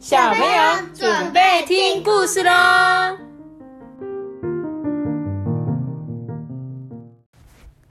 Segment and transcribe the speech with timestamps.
[0.00, 2.50] 小朋友准备听故事喽！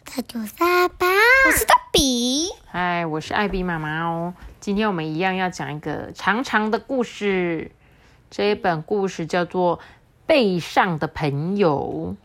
[0.03, 2.49] 他就是阿爸，我是大比。
[2.65, 4.33] 嗨，我是艾比妈妈哦。
[4.59, 7.69] 今天我们一样要讲一个长长的故事。
[8.31, 9.77] 这一本故事叫做
[10.25, 12.15] 《背上的朋友》。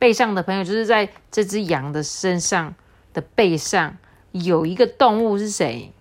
[0.00, 2.74] 背上的朋友就是在这只羊的身上
[3.12, 3.98] 的背上
[4.32, 5.92] 有一个动物是谁？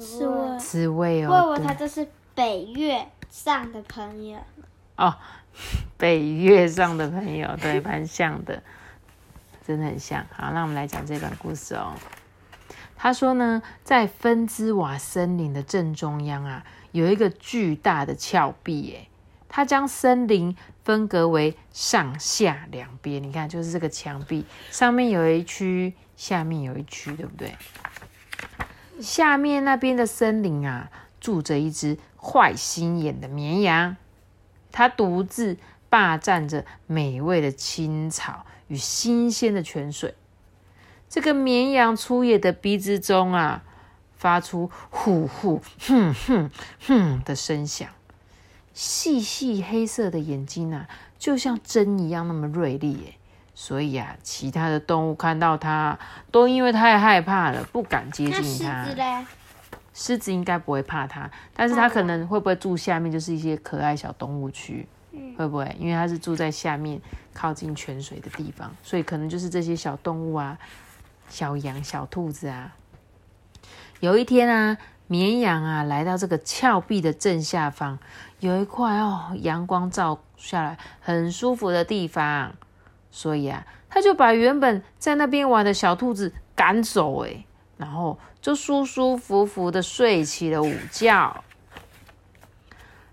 [0.00, 1.60] 刺猬，刺猬哦。
[1.62, 2.06] 它就是
[2.40, 4.38] 北月上的朋友
[4.96, 5.14] 哦，
[5.98, 8.62] 北月上的朋友，对， 蛮像的，
[9.66, 10.24] 真的很像。
[10.32, 11.92] 好，那我们来讲这本故事哦。
[12.96, 19.08] 他说呢，在芬兹瓦森林的正中央啊，有一个巨大的峭壁，哎，
[19.46, 23.22] 它将森林分隔为上下两边。
[23.22, 27.54] 你看，就是这个墙壁上面有一区，下面有一区，对不对？
[29.02, 33.96] 下面那边的森林啊，住着一只坏心眼的绵羊，
[34.70, 35.56] 它独自
[35.88, 40.14] 霸占着美味的青草与新鲜的泉水。
[41.08, 43.62] 这个绵羊粗野的鼻子中啊，
[44.16, 46.50] 发出呼呼哼哼
[46.86, 47.88] 哼的声响，
[48.74, 53.14] 细细黑色的眼睛啊，就像针一样那么锐利耶。
[53.52, 55.98] 所以啊，其他的动物看到它，
[56.30, 58.86] 都因为太害怕了，不敢接近它。
[60.00, 64.88] 狮子应该不会怕它，但是它可能会不会住下面，就是一些可爱小动物区，
[65.36, 65.76] 会不会？
[65.78, 66.98] 因为它是住在下面
[67.34, 70.58] 靠近泉水的地方，所以可能就是这些小动物啊。
[71.28, 72.74] 小羊、小兔子啊，
[74.00, 77.98] 有一天啊，绵羊啊来到这个峭壁的正下方，
[78.40, 82.54] 有一块哦阳光照下来很舒服的地方，
[83.12, 87.44] 所以啊，他就把原本在那边玩的小兔子赶走，哎，
[87.76, 91.44] 然后就舒舒服服的睡起了午觉。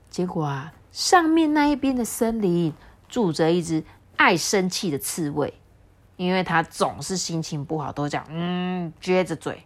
[0.09, 2.73] 结果啊，上面那一边的森林
[3.07, 3.83] 住着一只
[4.15, 5.53] 爱生气的刺猬。
[6.15, 9.65] 因为他总是心情不好，都讲嗯，撅着嘴，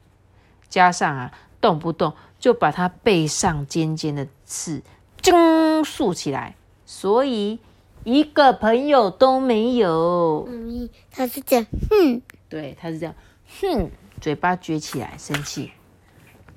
[0.67, 4.83] 加上啊，动不动就把他背上尖尖的刺，
[5.22, 7.57] จึ竖起来，所以
[8.03, 10.45] 一个朋友都没有。
[10.49, 13.16] 嗯，他是这样，哼，对，他是这样，
[13.61, 13.89] 哼，
[14.21, 15.71] 嘴巴撅起来，生气。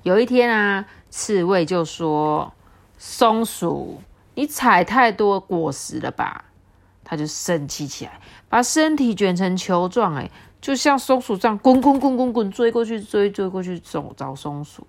[0.03, 2.53] 有一天啊，刺猬就说
[2.97, 4.01] ：“松鼠，
[4.35, 6.45] 你采太多果实了吧？”
[7.03, 10.29] 他就生气起来，把身体卷成球状，哎，
[10.61, 14.87] 就像松鼠这样滚滚滚滚滚追过去，追追过去找找松鼠。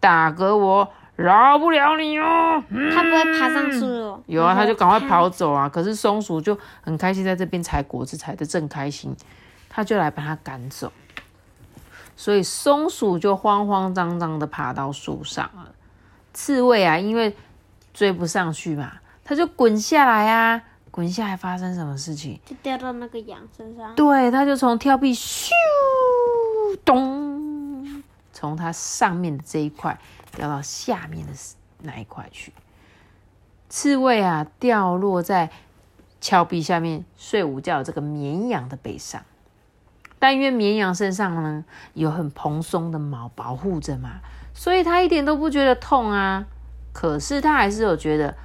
[0.00, 2.62] 大哥，我饶不了你哦！
[2.94, 4.22] 他不会爬上去哦。
[4.26, 5.68] 有啊，他就赶快跑走啊。
[5.68, 9.16] 可是松鼠就很开心，在这边采果子采的正开心，
[9.68, 10.92] 他就来把它赶走。
[12.18, 15.72] 所以松鼠就慌慌张张的爬到树上了。
[16.34, 17.36] 刺猬啊，因为
[17.94, 18.94] 追不上去嘛。
[19.24, 20.60] 它就滚下来啊！
[20.90, 22.40] 滚下来发生什么事情？
[22.44, 23.94] 就掉到那个羊身上。
[23.94, 25.50] 对，它就从峭壁咻
[26.84, 28.02] 咚，
[28.32, 29.96] 从它上面的这一块
[30.34, 31.32] 掉到下面的
[31.82, 32.52] 那一块去。
[33.68, 35.50] 刺猬啊，掉落在
[36.20, 39.22] 峭壁下面睡午觉这个绵羊的背上。
[40.18, 41.64] 但因为绵羊身上呢
[41.94, 44.20] 有很蓬松的毛保护着嘛，
[44.54, 46.46] 所以它一点都不觉得痛啊。
[46.92, 48.36] 可是它还是有觉得。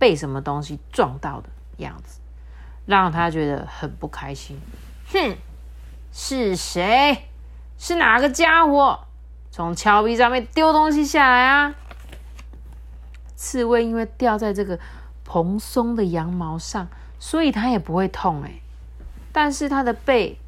[0.00, 2.20] 被什么东西撞到的样子，
[2.86, 4.58] 让他觉得很不开心。
[5.12, 5.36] 哼，
[6.10, 7.28] 是谁？
[7.76, 9.00] 是哪个家伙
[9.50, 11.74] 从峭壁上面丢东西下来啊？
[13.36, 14.80] 刺猬因为掉在这个
[15.22, 16.88] 蓬松的羊毛上，
[17.18, 18.54] 所以它也不会痛哎。
[19.32, 20.39] 但是它的背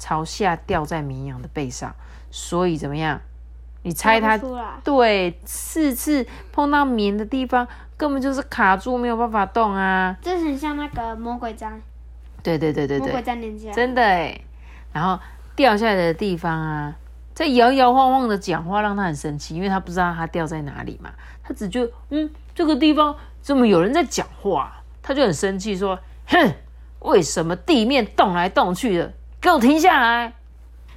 [0.00, 1.94] 朝下掉在绵羊的背上，
[2.30, 3.20] 所以怎么样？
[3.82, 4.38] 你猜它
[4.82, 10.16] 对四次碰到棉的地方，根本就是卡住，没有办法动啊！
[10.20, 11.72] 这很像那个魔鬼毡。
[12.42, 14.40] 对对对对对，魔鬼粘连起来，真的哎。
[14.92, 15.22] 然后
[15.54, 16.94] 掉下来的地方啊，
[17.34, 21.10] 在摇摇晃晃的讲话，让他很生气，因为他不知道他掉在哪里嘛。
[21.42, 24.82] 他只觉得嗯，这个地方怎么有人在讲话？
[25.02, 25.98] 他就很生气，说
[26.28, 26.54] ：“哼，
[27.00, 29.12] 为什么地面动来动去的？
[29.40, 30.32] 给我停下来！”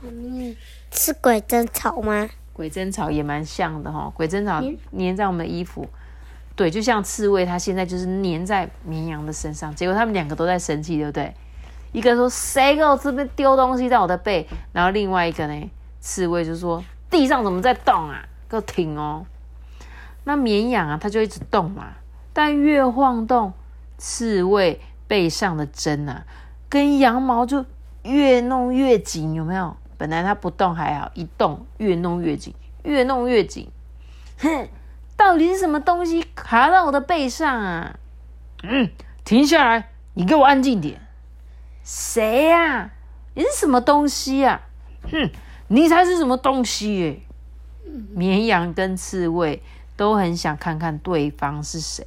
[0.04, 0.56] 嗯，
[0.92, 2.30] 是鬼针草吗？
[2.52, 4.62] 鬼针草也蛮像的哈，鬼针草
[4.98, 5.88] 粘在我们的衣服，
[6.56, 9.74] 对，就像刺猬，它现在就是粘在绵羊的身上。
[9.74, 11.34] 结果他们两个都在生气，对不对？
[11.94, 15.70] 一个说：“谁给我这边丢东西在我的背？”然后另外一个呢，
[16.00, 18.26] 刺猬就说：“地上怎么在动啊？
[18.50, 19.26] 给我停哦！”
[20.26, 21.94] 那绵羊啊，它就一直动嘛，
[22.34, 23.54] 但越晃动，
[23.98, 26.24] 刺猬背上的针啊，
[26.68, 27.64] 跟羊毛就
[28.04, 29.76] 越弄越紧，有没有？
[29.98, 32.54] 本来它不动还好，一动越弄越紧，
[32.84, 33.70] 越弄越紧。
[34.40, 34.68] 哼，
[35.16, 37.96] 到底是什么东西卡到我的背上啊？
[38.64, 38.90] 嗯，
[39.24, 41.00] 停下来，你给我安静点。
[41.84, 42.92] 谁呀？
[43.36, 44.62] 你是什么东西呀？
[45.10, 45.30] 哼，
[45.68, 47.22] 你才是什么东西耶！
[48.12, 49.62] 绵羊跟刺猬
[49.96, 52.06] 都很想看看对方是谁，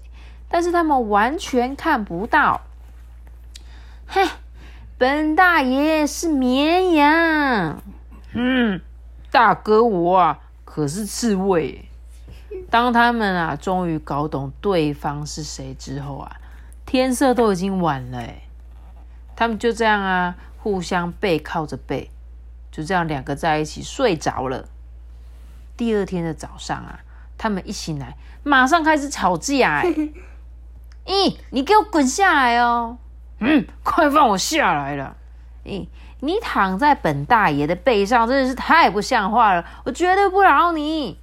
[0.49, 2.61] 但是他们完全看不到。
[4.07, 4.29] 哼，
[4.99, 7.83] 本大爷是绵羊。
[8.33, 8.81] 嗯，
[9.31, 11.87] 大哥我啊可是刺猬。
[12.71, 16.37] 当他们啊终于搞懂对方是谁之后啊，
[16.87, 18.23] 天色都已经晚了。
[19.37, 22.11] 他们就这样啊，互相背靠着背，
[22.73, 24.67] 就这样两个在一起睡着了。
[25.77, 27.01] 第二天的早上啊，
[27.37, 29.83] 他们一醒来，马上开始吵架。
[29.83, 29.93] 哎，
[31.05, 32.97] 咦，你给我滚下来哦！
[33.39, 35.17] 嗯，快放我下来了！
[35.65, 35.87] 咦，
[36.21, 39.65] 你躺在本大爷的背上，真的是太不像话了！
[39.85, 41.19] 我绝对不饶你！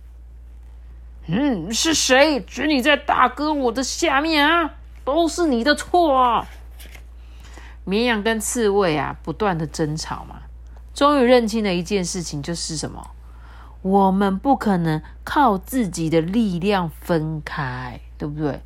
[1.27, 4.75] 嗯，是谁指你在大哥我的下面啊？
[5.06, 6.45] 都是你的错啊！
[7.86, 10.44] 绵羊跟刺猬啊，不断的争吵嘛，
[10.94, 13.10] 终于认清了一件事情，就是什么？
[13.81, 18.62] 我们不可能靠自己的力量分开，对不对？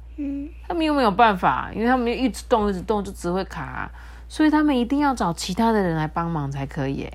[0.68, 3.92] 他们又没有办法，因为他们一直动，一直动就只会卡，
[4.28, 7.10] 所以他们一定要找其他的人来帮忙才可以。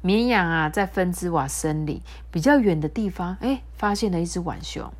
[0.00, 4.92] 绵羊啊，在芬兹瓦森林比较远的地方，哎，发现了一只浣熊。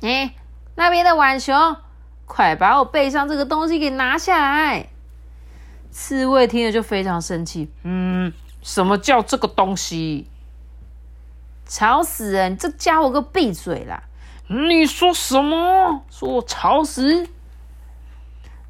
[0.00, 0.34] 哎，
[0.74, 1.76] 那边的浣熊。
[2.32, 4.86] 快把我背上这个东西给拿下来！
[5.90, 7.68] 刺猬听了就非常生气。
[7.82, 8.32] 嗯，
[8.62, 10.28] 什么叫这个东西？
[11.66, 12.56] 吵死人！
[12.56, 14.04] 这家伙给我闭嘴啦！
[14.52, 16.02] 你说什么？
[16.10, 17.28] 说我吵死？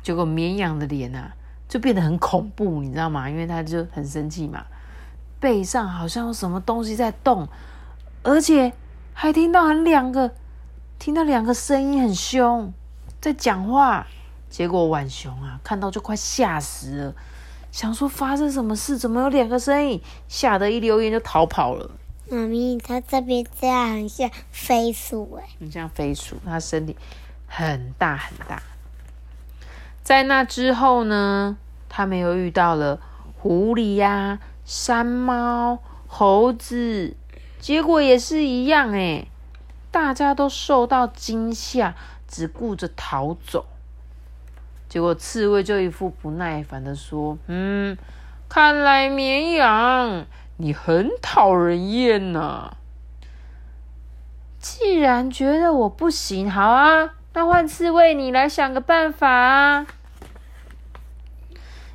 [0.02, 1.32] 结果绵羊的脸啊，
[1.70, 3.30] 就变得很恐怖，你知道吗？
[3.30, 4.66] 因为他就很生气嘛，
[5.40, 7.48] 背上好像有什么东西在动，
[8.22, 8.74] 而且
[9.14, 10.34] 还听到很两个，
[10.98, 12.70] 听到两个声音很凶。
[13.18, 14.06] 在讲话，
[14.50, 17.14] 结果浣熊啊看到就快吓死了，
[17.72, 18.98] 想说发生什么事？
[18.98, 20.02] 怎么有两个声音？
[20.28, 21.90] 吓得一溜烟就逃跑了。
[22.30, 26.96] 妈咪，它这边这样很像飞鼠哎，很像飞鼠，它身体
[27.46, 28.62] 很大很大。
[30.02, 33.00] 在那之后呢，他们又遇到了
[33.36, 37.16] 狐狸呀、山猫、猴子，
[37.58, 39.26] 结果也是一样哎，
[39.90, 41.94] 大家都受到惊吓。
[42.32, 43.66] 只顾着逃走，
[44.88, 47.98] 结果刺猬就一副不耐烦的说：“嗯，
[48.48, 50.26] 看来绵羊
[50.60, 52.76] 你很讨人厌呐。
[54.58, 59.86] 既然觉得我不行，好啊，那换刺猬你来想个办法啊。”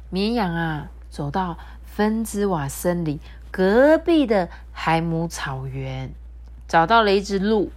[0.10, 3.20] 绵羊啊，走到芬兹瓦森林
[3.52, 6.14] 隔壁的海姆草原，
[6.68, 7.72] 找到了一只鹿，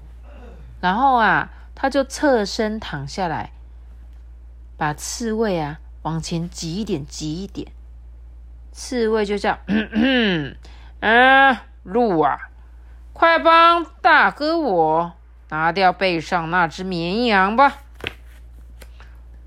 [0.80, 1.50] 然后啊。
[1.80, 3.52] 他就侧身躺下来，
[4.76, 7.70] 把刺猬啊往前挤一点，挤一点。
[8.72, 9.56] 刺猬就叫
[11.00, 12.38] ：“嗯，鹿啊，
[13.12, 15.12] 快帮大哥我
[15.50, 17.78] 拿掉背上那只绵羊吧。”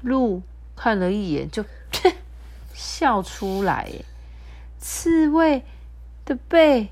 [0.02, 0.42] 鹿
[0.76, 1.64] 看了一眼，就
[2.74, 3.90] 笑出来。
[4.80, 5.64] 刺猬
[6.26, 6.90] 的背。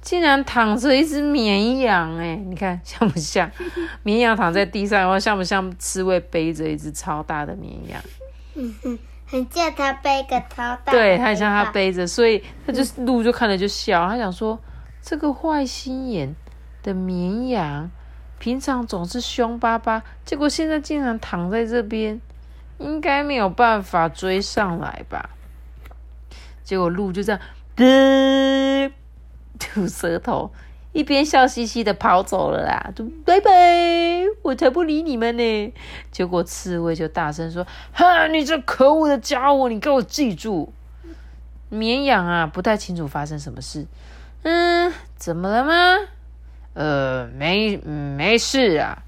[0.00, 3.50] 竟然躺着一只绵羊，哎，你看像不像？
[4.04, 8.00] 绵羊躺在地上，然后像不像刺猬背着一只超大的绵羊？
[8.54, 8.98] 嗯哼，
[9.30, 10.90] 很像他背个超大。
[10.90, 14.08] 对，很像他背着，所以他就鹿就看了就笑。
[14.08, 14.58] 他想说，
[15.02, 16.34] 这个坏心眼
[16.82, 17.90] 的绵羊，
[18.38, 22.20] 平常总是凶巴巴，结果现在竟然躺在这边，
[22.78, 25.30] 应该没有办法追上来吧？
[26.64, 27.40] 结果鹿就这样，
[29.58, 30.52] 吐舌头，
[30.92, 33.50] 一边笑嘻嘻的跑走了啦，就拜拜，
[34.42, 35.74] 我才不理你们呢。
[36.10, 40.72] 结果刺猬就大声说：“哈，你这可恶的家伙，你给我记住！”
[41.70, 43.86] 绵羊啊，不太清楚发生什么事。
[44.42, 46.08] 嗯，怎么了吗？
[46.72, 49.02] 呃，没，没事啊。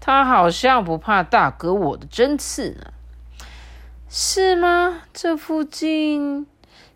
[0.00, 2.92] 他好像不怕大哥我的针刺呢。
[4.08, 5.02] 是吗？
[5.12, 6.46] 这附近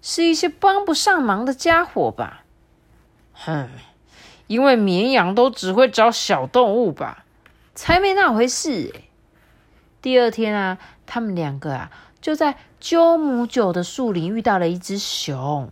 [0.02, 2.42] 是一些帮不上忙的家伙吧？
[3.32, 3.68] 哼，
[4.48, 7.24] 因为绵羊都只会找小动物吧？
[7.76, 8.92] 才没那回事！
[10.02, 15.70] 第二天啊，他们两个啊就在鸠姆酒的树林遇到了一只熊。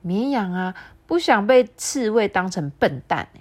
[0.00, 0.74] 绵羊啊
[1.06, 3.40] 不想被刺猬当成笨蛋哎，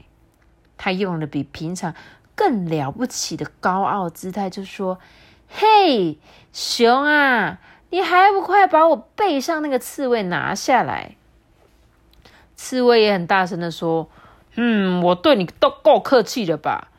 [0.78, 1.94] 他用了比平常
[2.36, 5.00] 更了不起的高傲姿态，就说
[5.48, 6.18] ：“嘿，
[6.52, 7.60] 熊啊，
[7.92, 11.16] 你还不快把我背上那个刺猬拿下来！”
[12.56, 14.10] 刺猬也很大声的说
[14.62, 16.90] ：“嗯，我对你都够客气了吧？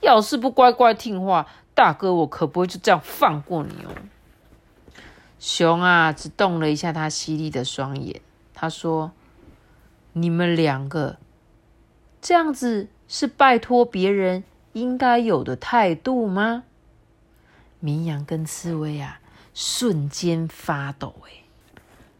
[0.00, 3.90] 要是不乖乖听话，大哥我可不会就这样放过你哦。
[5.40, 8.20] 熊啊，只动了一下他犀利的双眼。
[8.54, 9.10] 他说
[10.14, 11.16] ：“你们两个
[12.22, 14.44] 这样子是拜托别人
[14.74, 16.62] 应该有的态度吗？”
[17.80, 19.18] 绵羊跟刺猬啊，
[19.52, 21.16] 瞬间发抖。
[21.26, 21.42] 哎，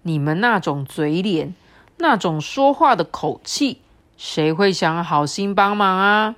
[0.03, 1.55] 你们那种嘴脸，
[1.99, 3.83] 那种说话的口气，
[4.19, 6.35] 谁会想好心帮忙啊？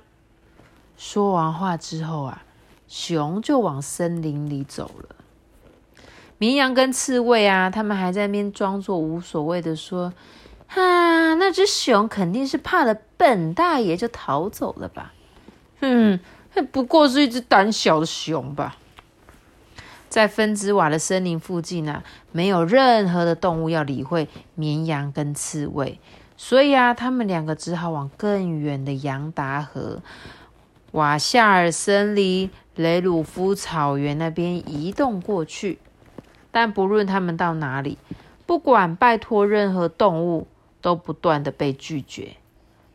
[0.95, 2.43] 说完话之后啊，
[2.87, 5.15] 熊就往森林里走了。
[6.37, 10.13] 绵羊跟刺猬啊，他们还在那边装作无所谓的说
[10.69, 15.13] ：“哈，那只熊肯定是怕了本大爷就逃走了吧？
[15.79, 16.19] 嗯，
[16.71, 18.77] 不过是一只胆小的熊吧。”
[20.07, 25.99] 在分子瓦的森林附近啊，没有任何的动物要理会绵羊跟刺猬，
[26.43, 30.01] 所以啊，他们两个只好往更远的杨达河、
[30.91, 35.77] 瓦夏尔森林、雷鲁夫草原那边移动过去。
[36.49, 37.99] 但不论他们到哪里，
[38.47, 40.47] 不管拜托任何动物，
[40.81, 42.35] 都不断的被拒绝。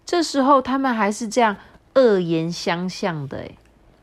[0.05, 1.57] 这时候，他们还是这样
[1.95, 3.57] 恶言相向的，诶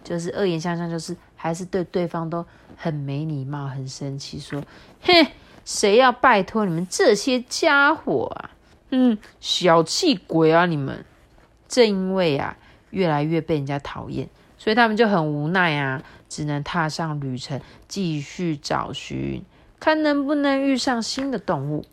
[0.05, 2.45] 就是恶言相向，就是还是对对方都
[2.77, 4.63] 很没礼貌、很生气，说
[5.03, 5.27] ：“哼，
[5.65, 8.49] 谁要拜托你们这些家伙啊？
[8.95, 10.67] 嗯，小气鬼啊！
[10.67, 11.03] 你们！”
[11.67, 12.55] 正因为啊，
[12.91, 16.03] 越来越被人家讨厌，所以他们就很无奈啊。
[16.29, 19.43] 只能踏上旅程，继续找寻，
[19.79, 21.85] 看能不能遇上新的动物。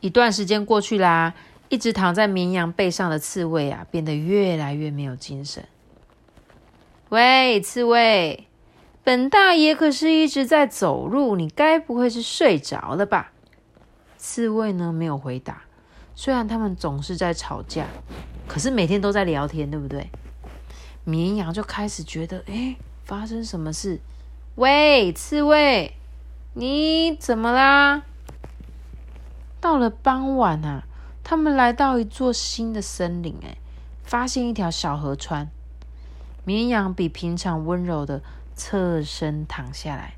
[0.00, 1.34] 一段时间过去啦，
[1.68, 5.64] 一直躺在绵羊背上的刺猬啊，变得越来越没有精神。
[7.10, 8.46] 喂，刺猬，
[9.02, 13.32] 本大爷可是一直在走路，你该不会是睡着了吧？
[14.26, 15.64] 刺猬呢，没有回答。
[16.14, 17.86] 虽然他们总是在吵架，
[18.48, 20.10] 可是每天都在聊天，对不对？
[21.04, 22.76] 绵羊就开始觉得，哎。
[23.04, 24.00] 发生什么事？
[24.54, 25.94] 喂，刺猬，
[26.54, 28.02] 你怎么啦？
[29.60, 30.84] 到了傍晚啊，
[31.22, 33.58] 他们来到一座新的森林，哎，
[34.04, 35.50] 发现一条小河川。
[36.44, 38.22] 绵羊比平常温柔的
[38.56, 40.14] 侧身躺下来，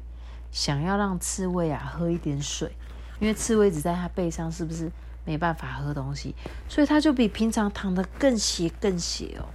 [0.52, 2.70] 想要让刺猬啊喝一点水，
[3.18, 4.90] 因为刺猬只在它背上，是不是
[5.24, 6.34] 没办法喝东西？
[6.68, 9.48] 所以它就比平常躺得更斜更斜哦。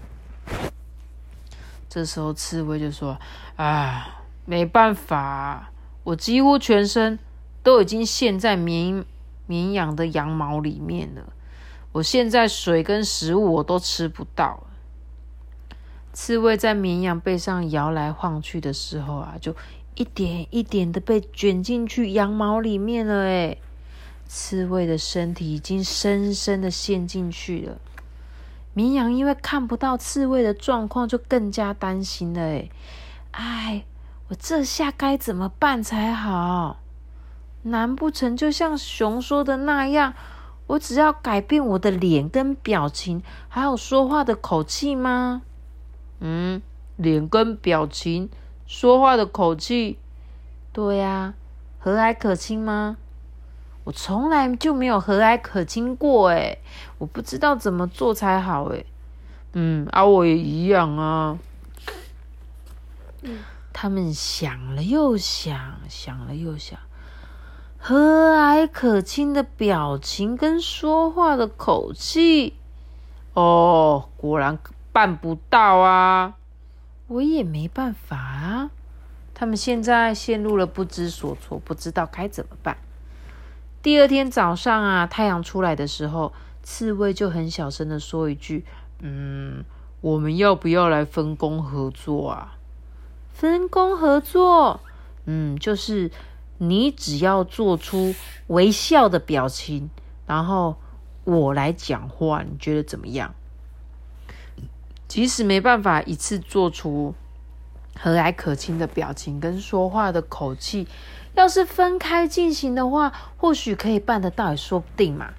[1.89, 3.20] 这时候，刺猬就说
[3.58, 5.72] ：“啊，没办法，
[6.03, 7.20] 我几乎全身
[7.62, 9.03] 都已经陷在绵
[9.46, 11.34] 绵羊的羊毛里面了。
[11.91, 14.63] 我现在水跟食物我都吃不到。”
[16.13, 19.56] 刺猬在绵羊背上摇来晃去的时候啊，就
[19.95, 23.24] 一点一点的被卷进去羊毛里面了。
[23.24, 23.57] 哎，
[24.25, 27.77] 刺猬的身体已经深深的陷进去了。
[28.74, 32.41] 绵羊因为看不到刺猬的状况，就更加担心了。
[32.41, 32.69] 哎，
[33.31, 33.86] 哎，
[34.29, 36.77] 我这下该怎么办才好？
[37.63, 40.13] 难不成就像熊说的那样，
[40.67, 45.41] 我只要改变我的脸跟表情，还有说话的口气吗？
[46.21, 46.62] 嗯，
[46.95, 48.29] 脸跟表情，
[48.74, 50.00] 说话的口气，
[50.72, 51.34] 对呀，
[51.78, 52.96] 和蔼可亲吗？
[53.84, 56.58] 我从来就没有和蔼可亲过哎，
[56.98, 58.86] 我不知道怎么做才好哎。
[59.51, 61.38] 嗯，啊，我也一样啊。
[63.74, 66.80] 他们想了又想，想了又想，
[67.78, 72.56] 和蔼可亲的表情跟说话的口气，
[73.34, 74.58] 哦，果然
[74.94, 76.36] 办不到啊。
[77.12, 78.72] 我也没办法啊。
[79.34, 82.77] 他们现在陷入了不知所措，不知道该怎么办。
[83.82, 88.63] 第二天早上啊，太阳出来的时候，刺猬就很小声的说一句
[89.01, 89.65] ：“嗯，
[90.01, 92.58] 我们要不要来分工合作啊？”
[93.34, 94.80] 分工合作，
[95.25, 96.12] 嗯，就是
[96.60, 98.13] 你只要做出
[98.48, 99.89] 微笑的表情，
[100.27, 100.75] 然后
[101.24, 103.34] 我来讲话，你觉得怎么样？
[105.12, 107.13] 即使没办法一次做出
[108.00, 110.88] 和蔼可亲的表情跟说话的口气。
[111.36, 115.34] 要是分开进行的话，或许可以办得到，也说不定嘛。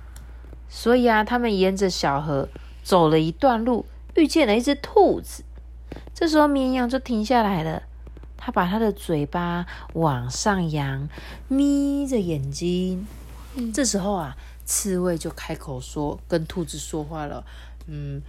[0.68, 2.50] 所以啊，他们沿着小河
[2.82, 5.42] 走了一段路，遇见了一只兔子。
[6.12, 7.84] 这时候，绵羊就停下来了，
[8.36, 9.64] 他把他的嘴巴
[9.94, 11.08] 往上扬，
[11.48, 13.06] 眯着眼睛。
[13.72, 14.36] 这时候啊，
[14.66, 17.46] 刺猬就开口说，跟兔子说话了
[17.88, 18.20] ：“嗯，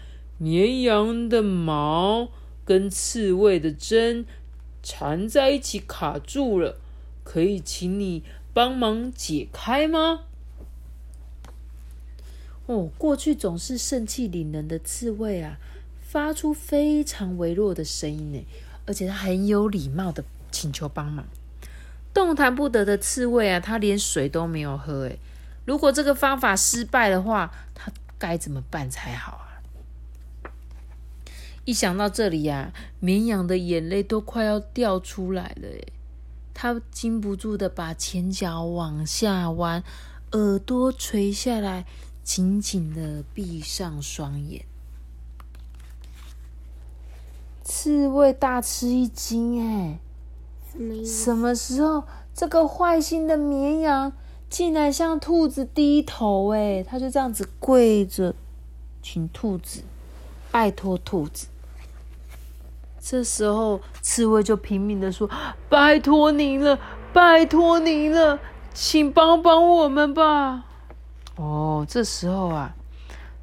[0.43, 2.27] 绵羊的毛
[2.65, 4.25] 跟刺猬的针
[4.83, 6.77] 缠在一起，卡住了。”
[7.23, 8.21] 可以请你
[8.53, 10.23] 帮忙解开吗？
[12.65, 15.57] 哦，过去总是盛气凌人的刺猬啊，
[16.01, 18.45] 发出非常微弱的声音呢，
[18.85, 21.25] 而且他很有礼貌的请求帮忙。
[22.13, 25.17] 动弹不得的刺猬啊，他连水都没有喝诶，
[25.65, 29.52] 如果这个方法失败的话，他该怎么办才好啊？
[31.65, 35.93] 一想到这里呀，绵羊的眼泪都快要掉出来了诶，
[36.53, 39.81] 他禁不住的把前脚往下弯，
[40.33, 41.85] 耳朵垂下来，
[42.21, 44.65] 紧紧的闭上双眼。
[47.63, 49.99] 刺猬大吃一惊哎。
[51.05, 52.03] 什么时候
[52.33, 54.11] 这个坏心的绵羊
[54.49, 56.51] 竟然向兔子低头？
[56.51, 58.35] 哎，他就这样子跪着，
[59.01, 59.83] 请兔子
[60.51, 61.47] 拜托兔子。
[63.05, 65.29] 这时候刺猬就拼命的说
[65.67, 66.79] ：“拜托您了，
[67.11, 68.39] 拜托您了，
[68.73, 70.63] 请帮帮我们吧！”
[71.35, 72.73] 哦，这时候啊，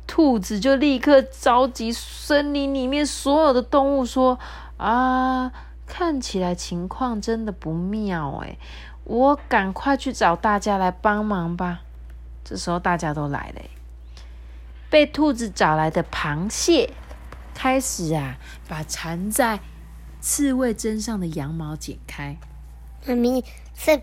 [0.07, 4.39] 兔子就立刻召集森林里面所有的动物说
[4.79, 5.53] ：“啊！”
[5.87, 8.57] 看起来情况真的不妙哎，
[9.03, 11.81] 我赶快去找大家来帮忙吧。
[12.45, 13.61] 这时候大家都来了，
[14.89, 16.95] 被兔子找来的螃蟹
[17.63, 19.61] 开始啊，把缠在
[20.19, 22.35] 刺猬身上的羊毛剪开。
[23.07, 23.45] 妈咪
[23.77, 24.01] 是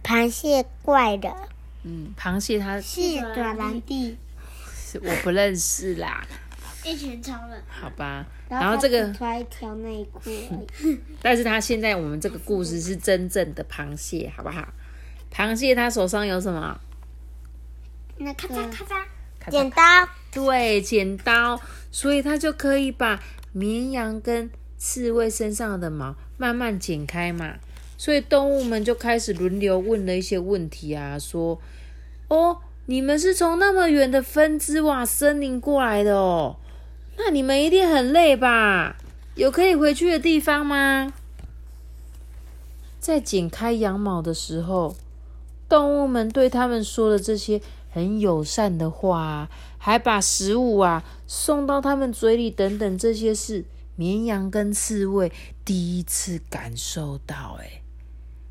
[0.00, 1.34] 螃蟹怪的，
[1.82, 3.00] 嗯，螃蟹它是
[3.34, 4.16] 短兰地，
[5.02, 6.24] 我不认识啦。
[6.84, 8.24] 一群超人，好吧。
[8.48, 10.20] 然后这个穿一条内裤。
[11.20, 14.68] 但是他现在我们这个故事是真正的螃蟹，好不好？
[15.32, 16.78] 螃蟹它手上有什么？
[18.18, 19.82] 那咔嚓咔嚓，剪刀。
[20.32, 27.56] 对，剪刀，所以它就可以把绵羊跟刺猬身上的毛慢慢剪开嘛。
[27.98, 31.60] 所以动物们就开始轮流问了一些问题啊，说
[32.28, 36.56] ：“哦，你们是从那么远的分支瓦森林过来的哦。”
[37.18, 38.96] 那你们一定很累吧？
[39.34, 41.12] 有可以回去的地方吗？
[42.98, 44.96] 在剪开羊毛的时候，
[45.68, 53.64] 动物们对他们说的这些很友善的话，还把食物啊送到他们嘴里等等这些事，
[53.96, 55.32] 绵羊跟刺猬
[55.64, 57.82] 第一次感受到，哎，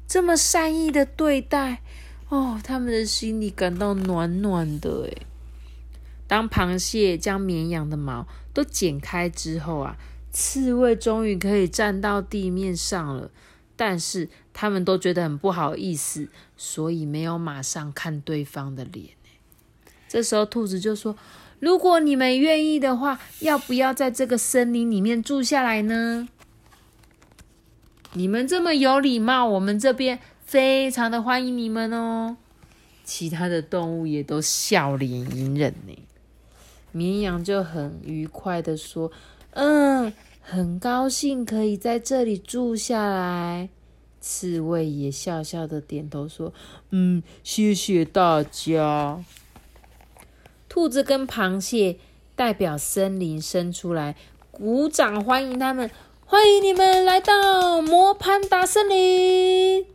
[0.07, 1.81] 这么善意的对待
[2.29, 5.25] 哦，他们的心里感到暖暖的，哎。
[6.27, 9.97] 当螃蟹将绵羊的毛都剪开之后啊，
[10.31, 13.31] 刺猬终于可以站到地面上了。
[13.75, 19.07] 但是他们都觉得很不好意思，所以没有马上看对方的脸。
[20.09, 21.15] 这时候兔子就说
[21.61, 26.27] ：“如果你们愿意的话，要不要在这个森林里面住下来呢？
[28.13, 32.37] 你们这么有礼貌，我们这边非常的欢迎你们哦。”
[33.05, 35.95] 其他的动物也都笑脸迎人呢。
[36.91, 39.11] 绵羊就很愉快的说
[39.53, 43.69] ：“嗯，很高兴可以在这里住下来。”
[44.19, 46.51] 刺猬也笑笑的点头说
[46.89, 49.23] ：“嗯，谢谢大家。”
[50.69, 51.97] 兔子跟螃蟹
[52.35, 54.15] 代表森林伸出来，
[54.51, 55.89] 鼓掌欢迎他们，
[56.25, 59.85] 欢迎你们来到魔潘达森林。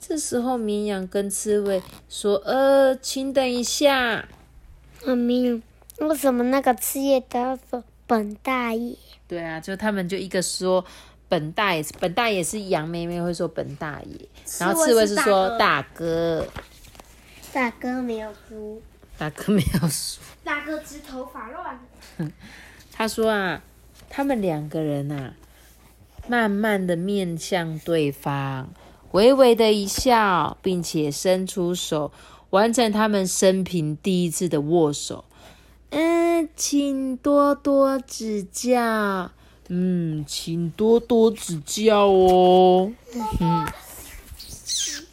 [0.00, 4.26] 这时候，绵羊跟刺猬说：“呃，请等一下。”
[5.04, 5.62] 啊，绵羊。
[5.98, 8.96] 为什么那个刺猬都要说本大爷？
[9.28, 10.82] 对啊，就他们就一个说
[11.28, 16.46] 本大爷，本大爷是羊妹妹会说本大爷，然后刺猬是说大哥，
[17.52, 18.80] 大哥没有输，
[19.18, 21.78] 大哥没有输，大哥直头发乱。
[22.92, 23.60] 他说啊，
[24.08, 25.34] 他们两个人啊，
[26.28, 28.68] 慢慢的面向对方，
[29.10, 32.12] 微微的一笑，并且伸出手，
[32.50, 35.24] 完成他们生平第一次的握手。
[35.90, 39.32] 嗯，请多多指教。
[39.68, 42.92] 嗯，请多多指教哦。
[43.40, 43.66] 嗯，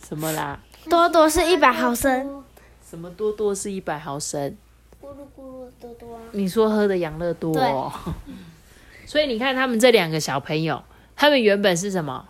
[0.07, 0.59] 什么啦？
[0.89, 2.44] 多多是一百毫升。
[2.95, 4.55] 什么多多是一百毫升？
[5.01, 6.17] 咕噜咕噜多多。
[6.31, 7.53] 你说喝的养乐多。
[7.59, 7.91] 哦。
[9.05, 10.81] 所以你看，他们这两个小朋友，
[11.13, 12.25] 他们原本是什么？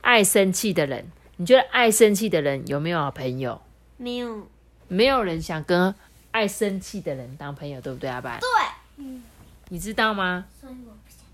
[0.00, 1.06] 爱生气的人。
[1.36, 3.60] 你觉得爱生气的人有没有好朋友？
[3.98, 4.48] 没有。
[4.88, 5.94] 没有人想跟。
[6.30, 8.38] 爱生气的人当朋友，对不对，阿爸？
[8.38, 8.48] 对，
[8.96, 9.22] 嗯，
[9.68, 10.46] 你知道吗？
[10.58, 11.26] 所以我不想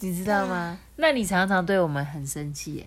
[0.00, 0.76] 你知道吗？
[0.96, 2.86] 那你常常对我们很生气耶。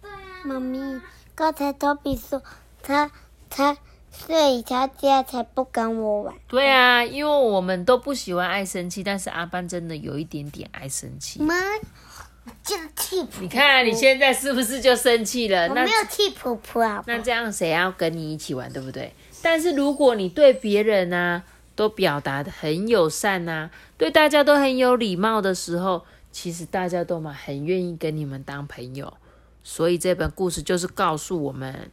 [0.00, 0.16] 对啊。
[0.46, 0.98] 妈咪，
[1.34, 2.42] 刚才托比说
[2.82, 3.10] 他
[3.54, 3.76] 他
[4.10, 6.34] 睡他家才不跟我玩。
[6.48, 11.42] 对啊，因为我们都不喜欢爱生气，但是阿班真的有一点点爱生气。
[11.42, 11.54] 妈，
[12.64, 15.68] 就气你看你现在是不是就生气了？
[15.68, 17.02] 我没有气婆婆啊。
[17.06, 19.12] 那这样谁要跟你一起玩，对不对？
[19.42, 21.42] 但是如果你对别人啊、
[21.74, 29.12] 都表达的很友善呐、对大家都很有礼貌的时候，其实大家都嘛很愿意跟你们当朋友。
[29.64, 31.90] 所以这本故事就是告诉我们，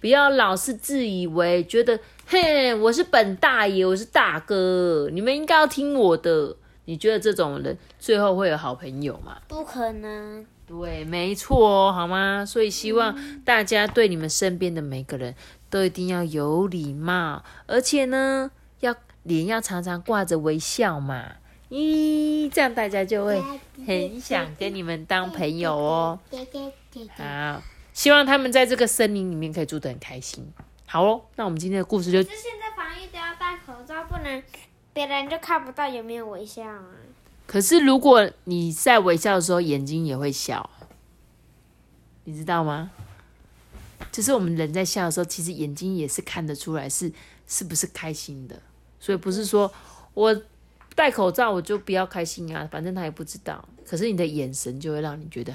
[0.00, 6.56] 不要老是自以为觉得，嘿，我是本大爷，我是大哥，你们应该要听我的。
[6.86, 9.36] 你觉得这种人最后会有好朋友吗？
[9.46, 10.44] 不可能。
[10.66, 12.44] 对，没错哦，好吗？
[12.44, 15.34] 所以希望大家对你们身边的每个人
[15.68, 21.24] 都一定要有礼貌，而且呢，要脸要常常挂着微笑嘛。
[21.68, 23.40] 咦，这样大家就会
[23.86, 26.18] 很想跟你们当朋友哦。
[27.16, 30.52] 好，希望他们在这个森林里面可以住得很开心。
[30.86, 34.42] 好哦，那我们今天的故事就就现在防疫都要戴口罩，不能
[34.92, 36.84] 别人就看不到有没有微笑啊。
[37.46, 40.68] 可是如果你在微笑的时候，眼睛也会笑，
[42.24, 42.90] 你知道吗？
[44.10, 47.12] 就是我们人在笑的时候，其实眼睛也是看得出来是
[47.46, 48.60] 是不是开心的。
[48.98, 49.72] 所以不是说
[50.14, 50.42] 我
[50.94, 53.68] 戴口罩我就不要开心啊，反正他也不知道。
[53.86, 55.54] 可是你的眼神就会让你觉得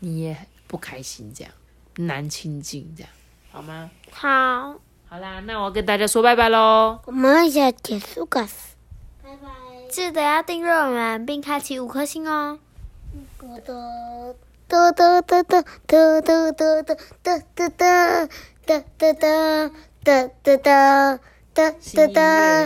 [0.00, 1.52] 你也不开心，这样
[1.96, 3.10] 难亲近，这样
[3.52, 3.90] 好吗？
[4.10, 4.74] 好，
[5.08, 6.98] 好啦，那我跟大家说拜拜喽。
[7.06, 8.54] 我们一起结束个事。
[9.22, 9.48] 拜拜。
[9.88, 12.58] 记得要订阅我们，并开启五颗星哦。
[13.40, 14.34] 我的
[14.66, 17.68] 哒哒哒哒哒哒哒哒哒哒哒
[18.66, 19.08] 哒哒哒
[20.02, 21.18] 哒哒
[21.54, 22.20] 哒哒哒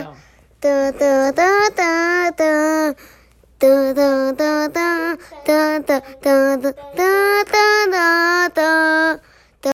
[0.05, 0.15] 哦
[0.59, 2.91] 哒哒哒哒哒。
[2.91, 2.95] 哒
[3.59, 9.28] 哒哒哒哒哒哒哒哒哒哒哒。